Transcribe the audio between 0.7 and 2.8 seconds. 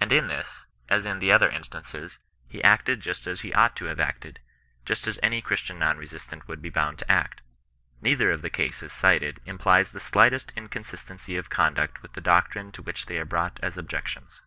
as in the other instances, he